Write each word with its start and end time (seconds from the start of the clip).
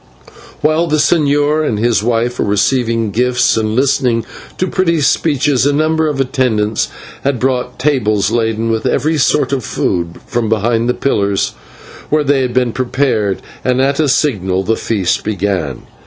While 0.61 0.87
the 0.87 0.95
señor 0.97 1.63
and 1.63 1.77
his 1.77 2.01
wife 2.01 2.39
were 2.39 2.45
receiving 2.45 3.11
gifts 3.11 3.55
and 3.55 3.75
listening 3.75 4.25
to 4.57 4.65
pretty 4.65 4.99
speeches, 5.01 5.67
a 5.67 5.73
number 5.73 6.07
of 6.07 6.19
attendants 6.19 6.87
had 7.23 7.39
brought 7.39 7.77
tables 7.77 8.31
laden 8.31 8.71
with 8.71 8.87
every 8.87 9.19
kind 9.19 9.53
of 9.53 9.63
food 9.63 10.19
from 10.25 10.49
behind 10.49 10.89
the 10.89 10.95
pillars 10.95 11.51
where 12.09 12.23
they 12.23 12.41
had 12.41 12.51
been 12.55 12.71
prepared, 12.73 13.43
and 13.63 13.79
at 13.79 13.99
a 13.99 14.09
signal 14.09 14.63
the 14.63 14.75
feast 14.75 15.23
began. 15.23 15.83